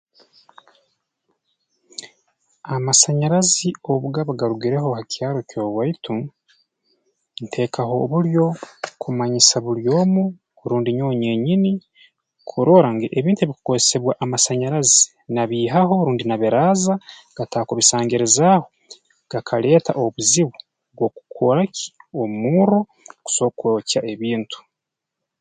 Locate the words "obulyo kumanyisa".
8.03-9.55